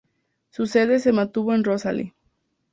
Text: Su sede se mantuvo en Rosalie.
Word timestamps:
Su 0.49 0.65
sede 0.65 0.97
se 0.97 1.11
mantuvo 1.11 1.53
en 1.53 1.63
Rosalie. 1.63 2.15